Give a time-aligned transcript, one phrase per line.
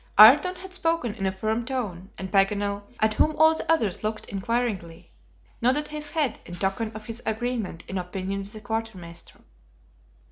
[0.19, 4.25] Ayrton had spoken in a firm tone, and Paganel, at whom all the others looked
[4.25, 5.11] inquiringly,
[5.61, 9.41] nodded his head in token of his agreement in opinion with the quartermaster.